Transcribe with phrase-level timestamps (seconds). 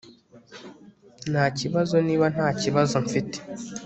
[1.31, 3.37] Ntakibazo niba nta kibazo mfite